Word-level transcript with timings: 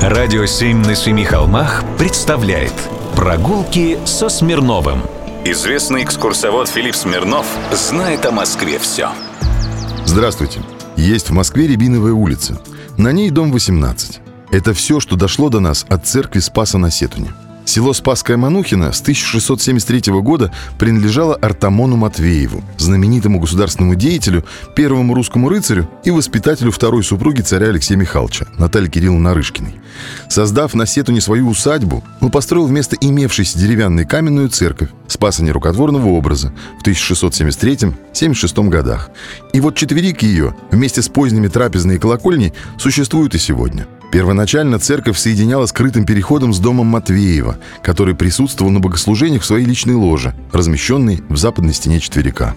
Радио 0.00 0.46
«Семь 0.46 0.78
на 0.78 0.94
семи 0.94 1.24
холмах» 1.24 1.82
представляет 1.98 2.72
Прогулки 3.16 3.98
со 4.04 4.28
Смирновым 4.28 5.02
Известный 5.44 6.04
экскурсовод 6.04 6.68
Филипп 6.68 6.94
Смирнов 6.94 7.44
знает 7.72 8.24
о 8.24 8.30
Москве 8.30 8.78
все 8.78 9.10
Здравствуйте! 10.04 10.60
Есть 10.96 11.30
в 11.30 11.32
Москве 11.32 11.66
Рябиновая 11.66 12.12
улица. 12.12 12.60
На 12.96 13.10
ней 13.10 13.30
дом 13.30 13.50
18. 13.50 14.20
Это 14.52 14.72
все, 14.72 15.00
что 15.00 15.16
дошло 15.16 15.48
до 15.48 15.58
нас 15.58 15.84
от 15.88 16.06
церкви 16.06 16.38
Спаса 16.38 16.78
на 16.78 16.92
Сетуне– 16.92 17.32
Село 17.68 17.92
Спасское 17.92 18.38
Манухино 18.38 18.92
с 18.92 19.02
1673 19.02 20.10
года 20.22 20.50
принадлежало 20.78 21.34
Артамону 21.34 21.96
Матвееву, 21.96 22.64
знаменитому 22.78 23.40
государственному 23.40 23.94
деятелю, 23.94 24.42
первому 24.74 25.12
русскому 25.12 25.50
рыцарю 25.50 25.86
и 26.02 26.10
воспитателю 26.10 26.70
второй 26.70 27.04
супруги 27.04 27.42
царя 27.42 27.66
Алексея 27.66 27.98
Михайловича, 27.98 28.46
Натальи 28.56 28.88
Кирилловны 28.88 29.20
Нарышкиной. 29.20 29.74
Создав 30.30 30.72
на 30.72 30.86
Сетуне 30.86 31.20
свою 31.20 31.46
усадьбу, 31.46 32.02
он 32.22 32.30
построил 32.30 32.64
вместо 32.64 32.96
имевшейся 32.98 33.58
деревянной 33.58 34.06
каменную 34.06 34.48
церковь 34.48 34.88
Спаса 35.06 35.44
нерукотворного 35.44 36.08
образа 36.08 36.54
в 36.80 36.86
1673-76 36.86 38.68
годах. 38.70 39.10
И 39.52 39.60
вот 39.60 39.76
четверик 39.76 40.22
ее 40.22 40.54
вместе 40.70 41.02
с 41.02 41.08
поздними 41.10 41.48
трапезной 41.48 41.96
и 41.96 41.98
колокольней 41.98 42.54
существуют 42.78 43.34
и 43.34 43.38
сегодня– 43.38 43.86
Первоначально 44.10 44.78
церковь 44.78 45.18
соединяла 45.18 45.66
скрытым 45.66 46.06
переходом 46.06 46.54
с 46.54 46.58
домом 46.58 46.86
Матвеева, 46.86 47.58
который 47.82 48.14
присутствовал 48.14 48.70
на 48.70 48.80
богослужениях 48.80 49.42
в 49.42 49.46
своей 49.46 49.66
личной 49.66 49.94
ложе, 49.94 50.34
размещенной 50.50 51.22
в 51.28 51.36
западной 51.36 51.74
стене 51.74 52.00
четверика. 52.00 52.54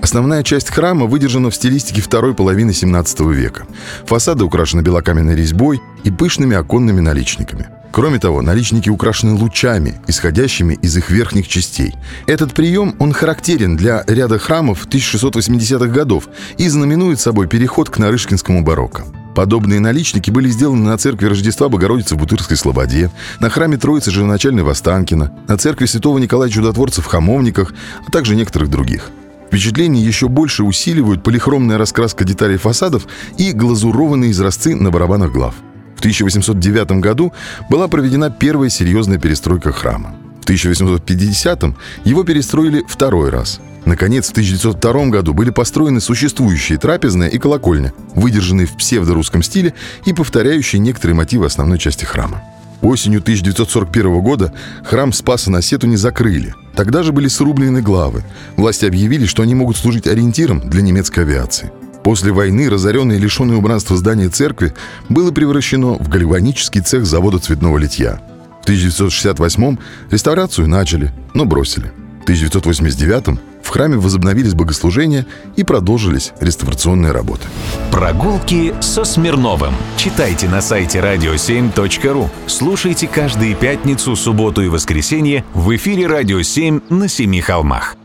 Основная 0.00 0.42
часть 0.42 0.70
храма 0.70 1.04
выдержана 1.04 1.50
в 1.50 1.54
стилистике 1.54 2.00
второй 2.00 2.34
половины 2.34 2.72
17 2.72 3.20
века. 3.20 3.66
Фасады 4.06 4.44
украшены 4.44 4.80
белокаменной 4.80 5.36
резьбой 5.36 5.82
и 6.04 6.10
пышными 6.10 6.56
оконными 6.56 7.00
наличниками. 7.00 7.66
Кроме 7.92 8.18
того, 8.18 8.40
наличники 8.40 8.88
украшены 8.88 9.34
лучами, 9.34 10.00
исходящими 10.08 10.74
из 10.74 10.96
их 10.96 11.10
верхних 11.10 11.48
частей. 11.48 11.94
Этот 12.26 12.54
прием, 12.54 12.96
он 12.98 13.12
характерен 13.12 13.76
для 13.76 14.04
ряда 14.06 14.38
храмов 14.38 14.86
1680-х 14.88 15.86
годов 15.86 16.28
и 16.56 16.66
знаменует 16.68 17.20
собой 17.20 17.46
переход 17.46 17.90
к 17.90 17.98
нарышкинскому 17.98 18.64
барокко. 18.64 19.04
Подобные 19.34 19.80
наличники 19.80 20.30
были 20.30 20.48
сделаны 20.48 20.88
на 20.88 20.96
церкви 20.96 21.26
Рождества 21.26 21.68
Богородицы 21.68 22.14
в 22.14 22.18
Бутырской 22.18 22.56
Слободе, 22.56 23.10
на 23.40 23.50
храме 23.50 23.76
Троицы 23.76 24.12
Живоначальной 24.12 24.62
в 24.62 24.68
Останкино, 24.68 25.32
на 25.48 25.58
церкви 25.58 25.86
Святого 25.86 26.18
Николая 26.18 26.48
Чудотворца 26.50 27.02
в 27.02 27.06
Хамовниках, 27.06 27.74
а 28.06 28.10
также 28.12 28.36
некоторых 28.36 28.70
других. 28.70 29.10
Впечатление 29.48 30.04
еще 30.04 30.28
больше 30.28 30.62
усиливают 30.62 31.22
полихромная 31.22 31.78
раскраска 31.78 32.24
деталей 32.24 32.56
фасадов 32.56 33.06
и 33.36 33.52
глазурованные 33.52 34.30
изразцы 34.30 34.74
на 34.74 34.90
барабанах 34.90 35.32
глав. 35.32 35.54
В 35.96 35.98
1809 35.98 37.00
году 37.00 37.32
была 37.70 37.88
проведена 37.88 38.30
первая 38.30 38.70
серьезная 38.70 39.18
перестройка 39.18 39.72
храма. 39.72 40.14
В 40.44 40.48
1850-м 40.48 41.74
его 42.04 42.22
перестроили 42.22 42.84
второй 42.86 43.30
раз– 43.30 43.60
Наконец, 43.84 44.28
в 44.28 44.30
1902 44.30 45.06
году 45.06 45.34
были 45.34 45.50
построены 45.50 46.00
существующие 46.00 46.78
трапезная 46.78 47.28
и 47.28 47.38
колокольня, 47.38 47.92
выдержанные 48.14 48.66
в 48.66 48.76
псевдорусском 48.76 49.42
стиле 49.42 49.74
и 50.06 50.12
повторяющие 50.12 50.80
некоторые 50.80 51.14
мотивы 51.14 51.46
основной 51.46 51.78
части 51.78 52.04
храма. 52.04 52.42
Осенью 52.80 53.20
1941 53.20 54.20
года 54.20 54.52
храм 54.84 55.12
Спаса 55.12 55.50
на 55.50 55.62
Сету 55.62 55.86
не 55.86 55.96
закрыли. 55.96 56.54
Тогда 56.74 57.02
же 57.02 57.12
были 57.12 57.28
срублены 57.28 57.82
главы. 57.82 58.24
Власти 58.56 58.84
объявили, 58.84 59.26
что 59.26 59.42
они 59.42 59.54
могут 59.54 59.76
служить 59.76 60.06
ориентиром 60.06 60.60
для 60.68 60.82
немецкой 60.82 61.20
авиации. 61.20 61.70
После 62.02 62.32
войны 62.32 62.68
разоренное 62.68 63.16
и 63.16 63.20
лишенное 63.20 63.56
убранства 63.56 63.96
здание 63.96 64.28
церкви 64.28 64.74
было 65.08 65.30
превращено 65.30 65.94
в 65.94 66.08
гальванический 66.08 66.82
цех 66.82 67.06
завода 67.06 67.38
цветного 67.38 67.78
литья. 67.78 68.20
В 68.64 68.66
1968 68.66 69.76
реставрацию 70.10 70.66
начали, 70.66 71.12
но 71.34 71.44
бросили. 71.44 71.92
В 72.20 72.22
1989 72.22 73.38
в 73.62 73.68
храме 73.68 73.98
возобновились 73.98 74.54
богослужения 74.54 75.26
и 75.56 75.64
продолжились 75.64 76.32
реставрационные 76.40 77.12
работы. 77.12 77.46
Прогулки 77.90 78.74
со 78.80 79.04
Смирновым. 79.04 79.74
Читайте 79.98 80.48
на 80.48 80.62
сайте 80.62 81.00
radio7.ru. 81.00 82.30
Слушайте 82.46 83.06
каждые 83.06 83.54
пятницу, 83.54 84.16
субботу 84.16 84.62
и 84.62 84.68
воскресенье 84.68 85.44
в 85.52 85.76
эфире 85.76 86.06
«Радио 86.06 86.40
7» 86.40 86.84
на 86.88 87.06
Семи 87.06 87.42
холмах. 87.42 87.98